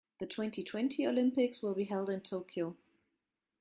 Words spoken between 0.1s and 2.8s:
The twenty-twenty Olympics will be held in Tokyo.